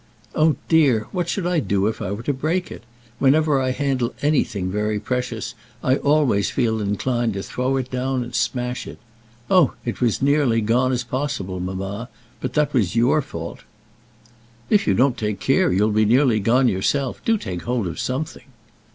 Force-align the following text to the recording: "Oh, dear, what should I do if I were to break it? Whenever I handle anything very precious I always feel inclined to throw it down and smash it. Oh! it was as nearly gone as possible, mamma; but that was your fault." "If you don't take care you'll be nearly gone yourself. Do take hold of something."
"Oh, 0.33 0.55
dear, 0.67 1.05
what 1.11 1.29
should 1.29 1.45
I 1.45 1.59
do 1.59 1.85
if 1.85 2.01
I 2.01 2.09
were 2.09 2.23
to 2.23 2.33
break 2.33 2.71
it? 2.71 2.85
Whenever 3.19 3.61
I 3.61 3.69
handle 3.69 4.15
anything 4.23 4.71
very 4.71 4.99
precious 4.99 5.53
I 5.83 5.97
always 5.97 6.49
feel 6.49 6.81
inclined 6.81 7.33
to 7.33 7.43
throw 7.43 7.77
it 7.77 7.91
down 7.91 8.23
and 8.23 8.33
smash 8.33 8.87
it. 8.87 8.97
Oh! 9.47 9.73
it 9.85 10.01
was 10.01 10.15
as 10.17 10.21
nearly 10.23 10.59
gone 10.59 10.91
as 10.91 11.03
possible, 11.03 11.59
mamma; 11.59 12.09
but 12.39 12.53
that 12.53 12.73
was 12.73 12.95
your 12.95 13.21
fault." 13.21 13.59
"If 14.71 14.87
you 14.87 14.95
don't 14.95 15.17
take 15.19 15.39
care 15.39 15.71
you'll 15.71 15.91
be 15.91 16.05
nearly 16.05 16.39
gone 16.39 16.67
yourself. 16.67 17.21
Do 17.23 17.37
take 17.37 17.61
hold 17.61 17.85
of 17.85 17.99
something." 17.99 18.45